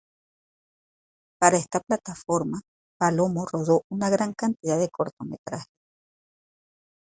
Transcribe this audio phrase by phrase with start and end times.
[1.39, 2.59] Para esta plataforma,
[2.97, 5.67] Palomo rodó una gran cantidad de cortometrajes.